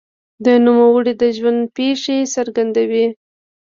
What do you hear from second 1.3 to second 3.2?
ژوند پېښې څرګندوي.